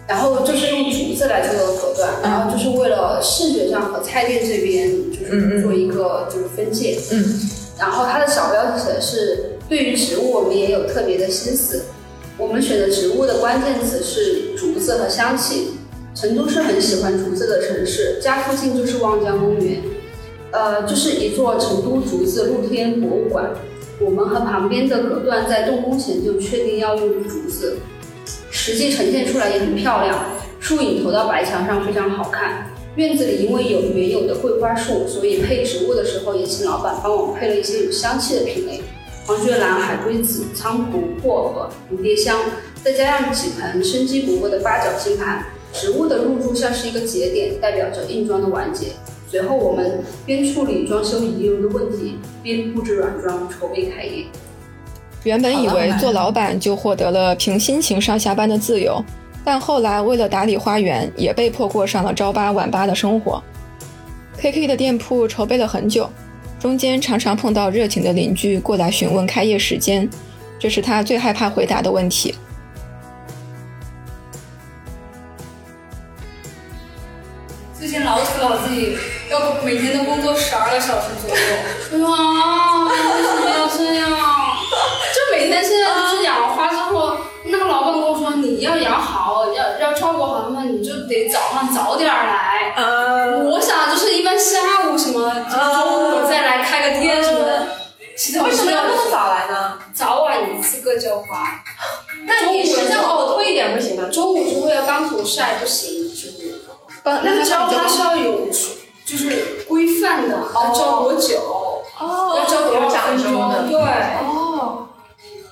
[0.07, 7.25] 然后就是用竹子来做的隔断，然后就是为了视觉上和菜店这边就是做一个就是分界，嗯，
[7.79, 11.85] 然后它的小标题写的是对于植物我们也有特别的心思，
[12.37, 15.79] 我们选的植物的关键词是竹子和香气，
[16.15, 19.81] 成都是很喜欢竹子的城市，家附近就是望江公园，
[20.51, 23.51] 呃，就是一座成都竹子露天博物馆。
[24.01, 27.79] 我们和旁边的隔断在动工前就确定要用竹子，
[28.51, 30.25] 实际呈现出来也很漂亮，
[30.59, 32.67] 树影投到白墙上非常好看。
[32.97, 38.83] 院子里因为有原有的桂花树，所以配植物的时候也请老板帮我们配了一些有香气的品类，
[39.27, 42.39] 黄雀兰、海龟子、菖蒲、薄荷、蝴蝶香，
[42.85, 45.47] 再加上几盆生机勃勃的八角金盘。
[45.73, 48.89] 植物的入驻像是一个节点，代表着硬装的完结。
[49.33, 54.27] 随后，我们边处理装修遗留的问题，边布置软装，筹备开业。
[55.25, 59.03] 原本以为做老板就获得了凭心情上下班的自由，
[59.43, 63.43] 但后来为了打理花园，也被迫过上了朝八晚八的生活。
[64.37, 66.11] KK 的店铺筹备了很久，
[66.61, 70.07] 中间常常碰到热情的邻居过来询问开业时间，
[70.59, 72.35] 这是他最害怕回答的问题。
[77.83, 78.97] 最近老土老自己。
[79.29, 82.07] 要每天都工作十二个小时左右。
[82.07, 84.09] 哇，为什么要这样？
[84.09, 87.17] 就每天现在就是养了花之后，
[87.47, 92.73] 那个老板跟我说，你要养好，要要照顾好它们，你就得早上早点来。
[92.77, 93.51] 嗯。
[93.51, 97.67] 我想就是一般下午什么，中午再来开个店什么的。
[98.45, 99.77] 为什么要那么早来呢？
[99.93, 101.65] 早晚一次各浇花。
[102.27, 104.09] 那你时间往后推一点不行吗？
[104.09, 106.02] 中午就会要刚土晒不行，
[107.05, 107.19] 就是。
[107.25, 108.49] 那个浇花是要有。
[109.05, 111.37] 就是规范的，要浇多久？
[111.99, 113.69] 哦，要浇多少分钟？
[113.69, 114.89] 对，哦，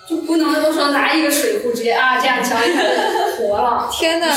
[0.08, 2.80] 就不能都说拿一个水壶直接啊这样浇一下
[3.36, 3.88] 活了。
[3.92, 4.32] 天哪，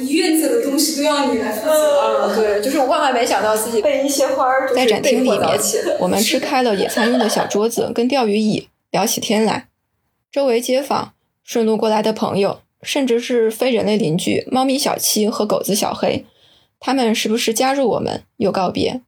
[0.00, 2.34] 你院子的东西都要你来负责。
[2.34, 5.60] 对，就是我万万没想到自己被一些花儿在展厅里面，
[6.00, 9.68] 我们支开了野餐用的小桌子跟钓鱼椅，聊起天来。
[10.32, 11.12] 周围街坊、
[11.44, 16.24] 顺路过来的朋友，甚至是非人类邻居猫咪小七和狗子小黑。
[16.84, 19.00] 他们时不时加入我们，又告别。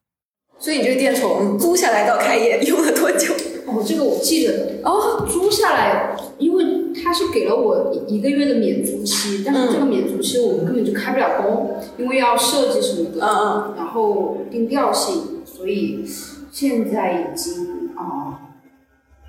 [0.58, 3.34] 所以你这个店从租下来到开业用了多久？
[3.66, 4.72] 哦，这个我记得的。
[4.82, 16.02] 哦，租下来，因为他是给了我一个月的免租期，但是这个免租期我们根本就开不了工，因为要设计什么的，嗯嗯，然后定调性，所以
[16.50, 18.40] 现在已经啊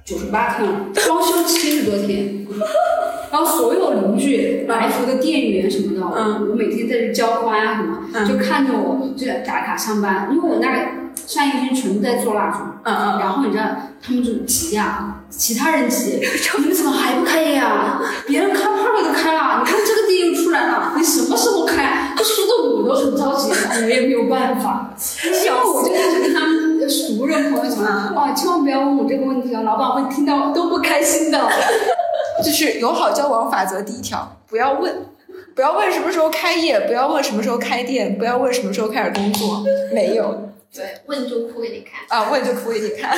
[0.05, 2.47] 九十八天了， 装修七十多天。
[3.31, 6.05] 然后所有邻居、来福的店员什么的，
[6.49, 10.67] 我每天在这浇花呀什么，就看着我就打卡上班，因为我那
[11.25, 13.63] 上一天全部在做蜡烛，嗯嗯，然后你知道
[14.01, 16.19] 他们就急呀，其他人急，
[16.59, 18.01] 你们怎么还不开业啊？
[18.25, 22.13] 别人开趴了都开了， 你看这个店又出来了，你什么时候开？
[22.17, 24.93] 就说的我都很着急，我 也没有办法，
[25.25, 31.37] 因为我就开始跟他们熟人朋友讲，哇，千万不要问我这个问题啊，老板会听到都不开心的。
[32.43, 35.07] 就是友好交往法则第一条，不要问，
[35.55, 40.53] 不要问什么时候开业，不要问什么时候开店，不要问什么时候开始工作，没有。
[40.73, 42.01] 对，问就哭给你看。
[42.09, 43.17] 啊，问就哭给你看。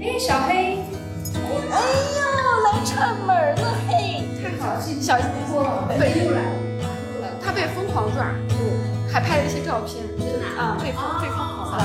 [0.00, 0.54] 哎，小黑。
[0.54, 1.80] 哎
[2.16, 2.22] 呦，
[2.62, 4.22] 来串门了嘿！
[4.40, 6.46] 太好了，小心说了，对，又来了，
[7.42, 8.32] 他被疯狂抓，
[9.10, 11.82] 还拍了一些照片，真的啊，被疯被疯狂抓。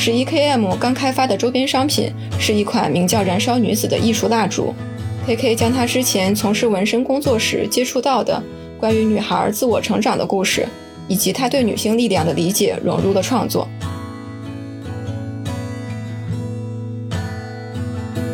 [0.00, 4.72] 十一 KM 刚开发的周边商品是一款名叫“燃烧女子”的艺术蜡烛。
[5.26, 8.40] KK 将他之前从事纹身工作时接触到的
[8.78, 10.68] 关于女孩自我成长的故事，
[11.08, 13.66] 以及她对女性力量的理解融入了创作。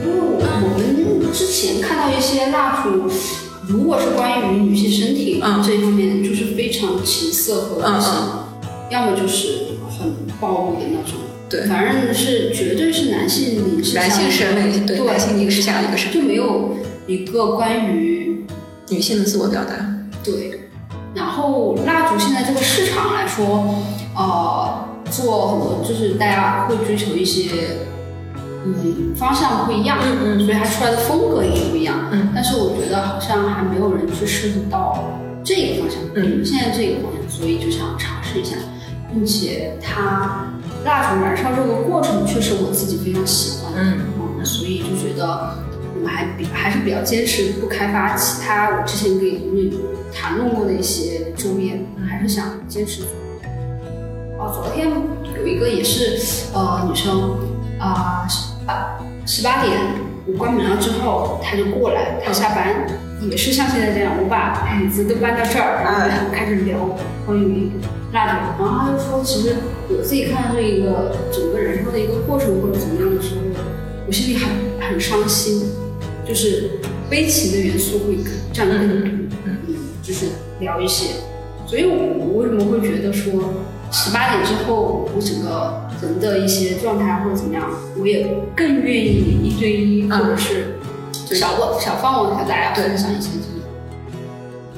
[0.02, 3.10] 因为我们之前看到一些蜡烛，
[3.66, 8.12] 如果是关于女性身体这一方面，就是非常情色和女性，
[8.90, 11.23] 要么就是很暴力的那种。
[11.48, 16.74] 对，反正是绝对是男性凝视男性审美，对男性凝视下一个审美，就没有
[17.06, 18.44] 一个关于
[18.88, 19.74] 女性的自我表达。
[20.24, 20.58] 对，
[21.14, 23.76] 然后蜡烛现在这个市场来说，
[24.16, 27.76] 呃，做很多就是大家会追求一些，
[28.64, 38.56] 嗯，方向不一样，嗯嗯，所以它出来的风格也不一样，嗯，但是我觉得好像还没有人去涉及到这个方向，嗯，现在这个方向，所以就想尝试一下，
[39.12, 40.50] 并且它。
[40.84, 44.00] 蜡烛燃烧这个过程确实我自己非常喜欢，嗯
[44.38, 45.56] 嗯，所以就觉得
[45.94, 49.78] 我们还比还是比较坚持不开发其他我之前跟你
[50.12, 53.08] 谈论过的一些桌面，还是想坚持做。
[54.38, 54.90] 哦，昨天
[55.40, 56.20] 有一个也是
[56.52, 57.34] 呃女生
[57.78, 59.78] 啊十八十八点
[60.26, 62.86] 我关门了之后，她就过来，她下班
[63.22, 66.76] 也是像现在这样，我把椅子都搬到这儿，然后开始聊
[67.24, 67.70] 关于。
[68.14, 69.56] 蜡烛，然后他就说，其实
[69.88, 73.40] 我自己看到这一个整个燃烧的一个过程或者怎么样的时候，
[74.06, 74.48] 我心里很
[74.80, 75.64] 很伤心，
[76.24, 76.78] 就是
[77.10, 78.18] 悲情的元素会
[78.52, 79.08] 占更多，
[79.46, 79.58] 嗯，
[80.00, 80.26] 就是
[80.60, 81.14] 聊一些，
[81.66, 83.32] 所以我为什么会觉得说
[83.90, 90.76] 十八点之后，我整个人的一些状态或者怎么样，我也更愿意一对一，或者是
[91.34, 93.66] 小个小范围和大家分享一些这种，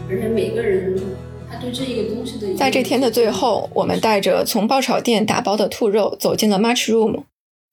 [0.09, 0.99] 而且每个人。
[2.57, 7.25] 在这天的最后，我们带着从爆炒店打包的兔肉走进了 Match Room，。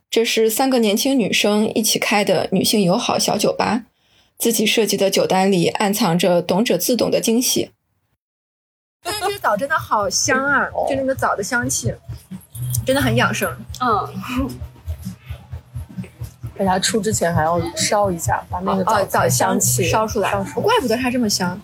[0.10, 3.86] 这是三个年轻女生一起开的女性友好小酒吧，
[4.38, 7.72] 自己设计的酒单里暗藏着懂者自懂的惊喜。
[9.04, 10.70] 这个枣真的好香啊！
[10.88, 11.94] 就那个枣的香气，
[12.86, 13.52] 真的很养生。
[13.82, 14.50] 嗯。
[16.56, 20.32] 在它出之前还要烧一下，把那个枣枣香气烧出来。
[20.62, 21.60] 怪不得它这么香。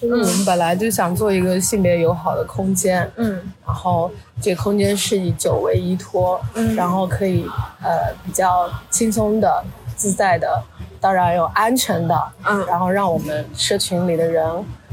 [0.00, 4.10] 就是我们本来就想做一个性别友好的空间，嗯，然后
[4.40, 7.46] 这个空间是以酒为依托，嗯，然后可以
[7.82, 9.64] 呃比较轻松的、
[9.96, 10.62] 自在的，
[11.00, 14.46] 当然有安全的，嗯，然后让我们社群里的人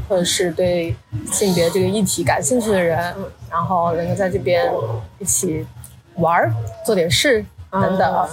[0.08, 0.96] 或者是对
[1.32, 3.13] 性别这个议题感兴趣的人，
[3.50, 4.72] 然后能够在这边
[5.20, 5.65] 一起
[6.15, 6.54] 玩儿、
[6.86, 8.30] 做点事等等。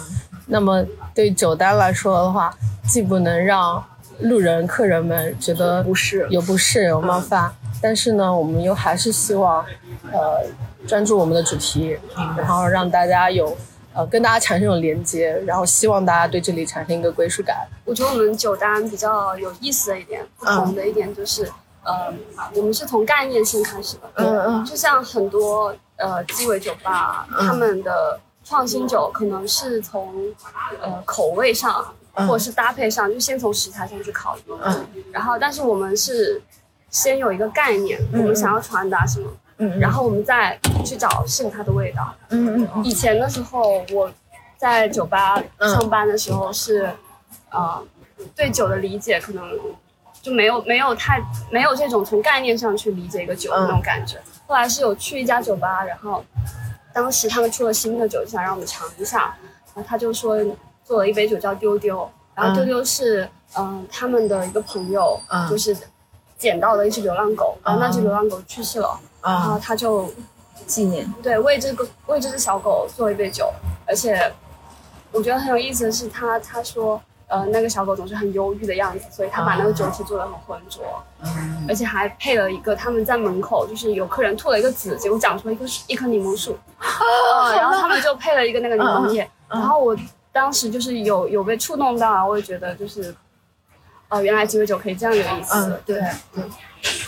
[0.46, 0.84] 那么
[1.14, 2.54] 对酒单来说的话，
[2.86, 3.84] 既不能让
[4.20, 9.64] 路人、客人们觉得不适，有不适、有冒犯，但是呢，我们又还是希望，
[10.12, 10.44] 呃，
[10.88, 11.96] 专注我们的主题，
[12.36, 13.56] 然后让大家有，
[13.94, 17.68] 呃，跟大家产生有连接，然后希望大家对这里产生一个归属感。
[17.84, 21.48] 我觉得我们酒单比较有意思的一点，不同的一点就是，
[21.84, 22.12] 呃，
[22.54, 30.12] 我们是从概念先开始的，嗯嗯，就像很多呃鸡尾酒吧，他们的创新酒可能是从，
[30.82, 31.86] 呃，口味上。
[32.26, 34.42] 或者是搭配上，就先从食材上去考虑。
[34.62, 36.40] 嗯，然后，但是我们是
[36.90, 42.14] 先有一个概念，我们想要传达什么，嗯，然后我们再去找适合它的味道。
[42.30, 42.84] 嗯嗯。
[42.84, 44.10] 以前的时候，我
[44.56, 46.90] 在酒吧上班的时候是，
[47.50, 47.80] 呃，
[48.34, 49.44] 对酒的理解可能
[50.20, 54.18] 就没有没有太没有这种从概念上去理解一个酒的那种感觉。
[54.46, 56.24] 后来是有去一家酒吧，然后
[56.92, 59.36] 当时他们出了新的酒，就想让我们尝一下，
[59.74, 60.36] 然后他就说。
[60.88, 65.20] 做了一杯酒叫丢丢，然后丢丢是嗯他们的一个朋友，
[65.50, 65.76] 就是
[66.38, 70.10] 捡到的一只流浪狗，然后那只流浪狗去世了，然后他就
[70.66, 73.52] 纪念，对为这个为这只小狗做了一杯酒，
[73.86, 74.32] 而且
[75.12, 80.82] 我觉得很有意思的是他他说呃那个小狗总是很忧郁的样子，所以他把那个酒体做的很浑浊，
[81.68, 86.56] 而且还配了一个他们在门口就是有客人吐了一个籽，结果长出了一棵一棵柠檬树，
[87.54, 89.94] 然后他们就配了一个那个柠檬叶，然后我。
[90.32, 93.14] 当时就是有有被触动到，我也觉得就是，
[94.08, 95.54] 哦，原来鸡尾酒可以这样有意思。
[95.54, 95.98] 嗯，对
[96.34, 96.44] 对。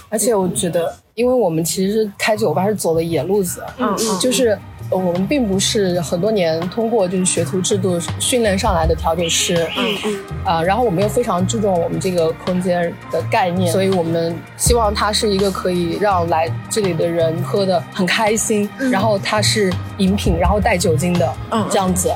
[0.08, 4.58] 而且我觉得，因为我们其实开酒吧是走的野路子，嗯嗯，就是
[4.90, 22.12] 我们并不是很多年通过就是学徒制度训练上来的调酒师，嗯嗯，啊，然后我们又非常注重我们这个空间的概念，所以我们希望它是一个可以让来这里的人喝的很开心，然后它是饮品，然后带酒精的，嗯，这样子。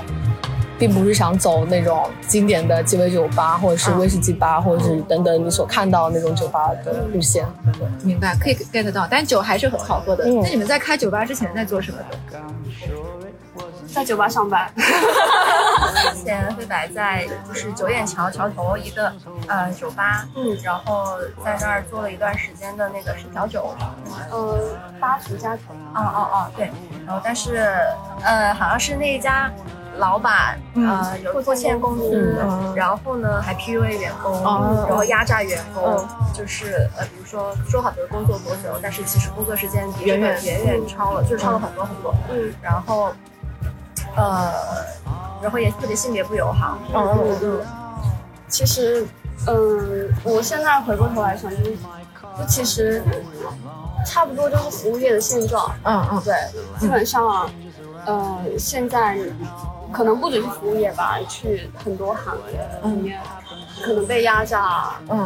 [0.79, 7.47] 并不是想走那种经典的鸡尾酒吧，或者是威士忌吧，或者是等等你所看到那种酒吧的路线。
[8.03, 10.25] 明白，可以 get 到，但酒还是很好喝的。
[10.27, 11.99] 那你们在开酒吧之前在做什么？
[12.31, 12.41] 的？
[13.95, 19.13] 在酒吧上班， 之前会摆在就是九眼桥桥头一个
[19.47, 23.73] 呃酒吧，嗯，然后在那儿做了一段时间的那个是调酒，
[24.33, 24.59] 呃，
[24.99, 25.63] 八福家族，
[25.95, 26.69] 哦哦哦，对，
[27.07, 27.73] 然后但是
[28.25, 29.49] 呃好像是那一家
[29.97, 32.37] 老板呃有拖欠工资，
[32.75, 34.33] 然后呢还 PUA 员工，
[34.89, 43.13] 然后压榨员工，就是呃比如说说好的工作多久，但是其实工作时间比这个远远超了，就是超了很多很多，嗯，然后。
[44.17, 44.53] 呃，
[45.43, 46.79] 然后也特别性别不友好。
[46.95, 47.61] 嗯嗯嗯。
[48.47, 49.05] 其实，
[49.49, 53.03] 嗯，我现在回过头来想，就就其实
[54.07, 55.69] 差不多就是服务业的现状。
[55.83, 56.23] 嗯嗯。
[56.23, 56.33] 对，
[56.79, 57.51] 基本上，
[58.07, 59.19] 呃，现在
[59.95, 63.21] 可能不只是服务业吧，去很多行业里面。
[63.83, 65.19] 可能被压榨，嗯，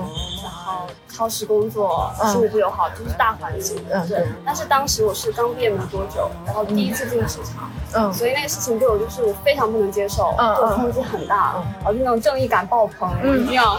[0.42, 4.26] 然后超时工作，性别不友好，就是大环境，嗯，对。
[4.44, 13.78] 但是当时我是刚毕业没多久，然后第一次进市场，嗯，所以那个事情对我就是我非常不能接受，嗯对我冲击很大，然后那种正义感爆棚，我一定要，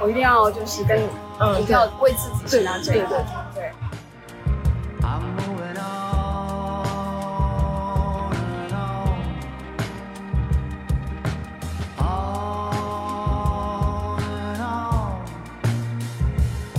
[0.00, 1.02] 我一定要就是跟，
[1.40, 3.18] 嗯，一定要为自己承担这个，对
[3.54, 3.72] 对。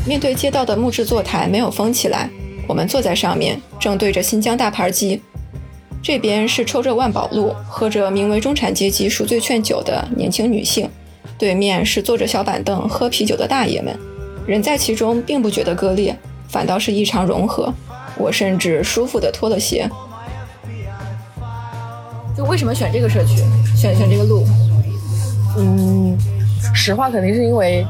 [0.09, 2.27] 面对街道的木质坐台没有封起来，
[2.65, 5.21] 我们坐在上面，正对着新疆大盘鸡。
[6.01, 10.89] 这边是抽着万宝路、喝着名为中产阶级赎罪券酒的年轻女性，
[11.37, 13.95] 对面是坐着小板凳喝啤酒的大爷们。
[14.47, 17.71] 人在其中并不觉得割裂，反倒是异常融合。
[18.17, 19.87] 我甚至舒服地脱了鞋。
[22.35, 23.35] 就为什么选这个社区，
[23.77, 24.43] 选选这个路？
[25.55, 26.17] 嗯，
[26.73, 27.85] 实话肯定是因为。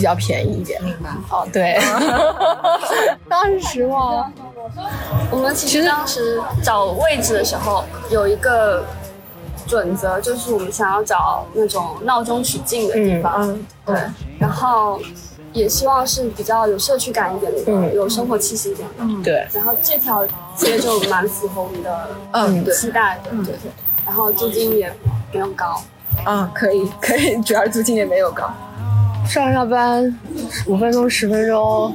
[0.00, 1.10] 比较便宜一点，明白？
[1.28, 1.78] 哦，对，
[3.28, 4.32] 当时嘛，
[5.30, 8.82] 我们其实当时找位置的时候有一个
[9.66, 13.94] 准则，就是我们想要找那种闹中取静的地方，嗯，对，
[14.38, 14.98] 然后
[15.52, 19.46] 也希望是比较有社区感一点的，嗯，有生活气息一点的，嗯，对。
[19.52, 20.26] 然后这条
[20.56, 23.70] 街就蛮符合我们的嗯期待的，对对。
[24.06, 24.90] 然后租金也
[25.30, 25.78] 没有高，
[26.24, 28.50] 嗯，可以可以，主要是租金也没有高。
[29.28, 30.18] 上下班
[30.66, 31.94] 五分钟十分钟，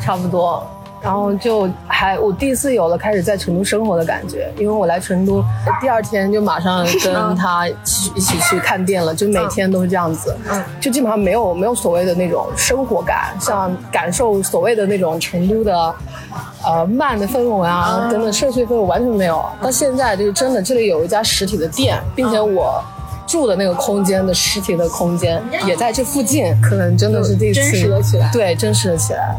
[0.00, 0.66] 差不多。
[1.00, 5.40] 然后就还我第一次有了开始在成都生活的感觉，因为我来成都
[5.80, 10.36] 第二天就马上跟他一起一起去看店了，就每天都是这样子。
[10.50, 15.94] 嗯，就基本上没有没有所谓的那种生活感，像感受所谓的那种成都的
[16.64, 19.44] 呃慢的氛围啊等等社区氛围完全没有。
[19.62, 22.82] 到现在就是真的，这里有一家实体的店，并且我。
[23.28, 28.30] 住的那个空间的实体的空间也在这附近，可能真的是第一次真实了起来。
[28.32, 29.36] 对，真实了起来。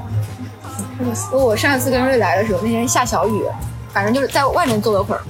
[1.34, 3.44] 我上次跟瑞来的时候，那天下小雨，
[3.92, 5.22] 反正就是在外面坐了会儿，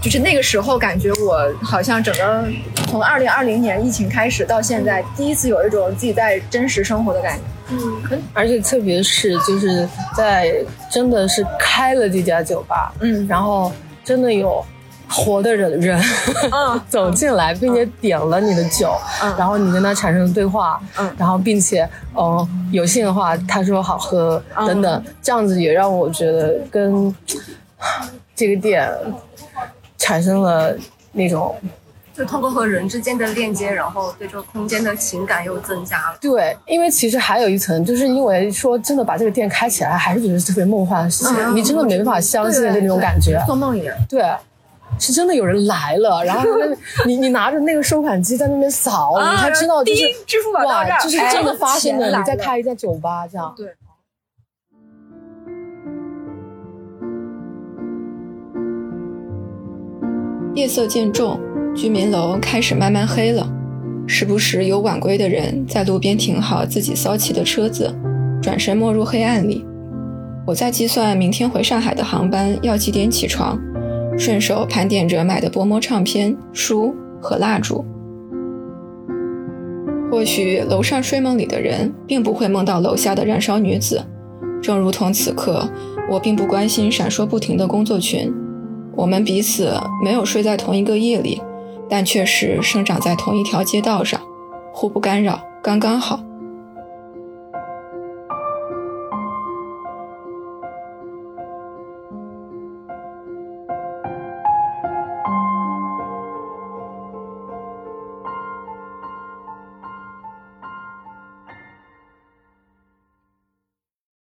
[0.00, 2.44] 就是那个时候感觉我好像整个
[2.86, 7.42] 从二零二零年疫情开始到现在，第一次有一种自己在真实生活的感觉。
[7.72, 10.54] 嗯，而且特别是就是在
[10.90, 13.72] 真的是开了这家酒吧，嗯，然后
[14.04, 14.64] 真的有。
[15.10, 16.00] 活的人人
[16.88, 18.94] 走进来，并且点了你的酒，
[19.36, 20.80] 然后你跟他产生了对话，
[21.18, 27.12] 然后并且，嗯，有幸的话，他说好喝等等，这样子也让我觉得跟
[28.36, 28.88] 这个店
[29.98, 30.76] 产生了
[31.10, 31.56] 那种，
[32.14, 36.16] 就通过和人之间的链接，然后对这个空间的情感又增加了。
[36.20, 43.96] 对，因为其实还有一层，就是因为说真的把这个店开起来，还是觉得特别梦幻的事情，你真的没办法相信的那种感觉，做梦一样。
[44.08, 44.24] 对。
[44.98, 46.48] 是真的有人来了，然后
[47.06, 50.04] 你你拿着那个收款机在那边扫，你才知道就是
[50.66, 52.18] 哇，就是真的发生了。
[52.18, 53.54] 你再开一家酒吧这样。
[53.56, 53.68] 对。
[60.54, 61.40] 夜色渐重，
[61.74, 63.48] 居民楼开始慢慢黑了，
[64.06, 67.94] 时不时有晚归的人在路边停好自己骚气的车子，
[68.42, 69.64] 转身没入黑暗里。
[70.46, 73.58] 我在计算明天回上海的航班要几点起床。
[74.18, 77.84] 顺手盘点着买的薄膜唱片、书和蜡烛。
[80.10, 84.04] 或许楼上睡梦里的人并不会梦到楼下的燃烧女子，
[84.60, 85.68] 正如同此刻，
[86.10, 88.32] 我并不关心闪烁不停的工作群。
[88.96, 89.72] 我们彼此
[90.04, 91.40] 没有睡在同一个夜里，
[91.88, 94.20] 但却是生长在同一条街道上，
[94.72, 96.20] 互不干扰，刚刚好。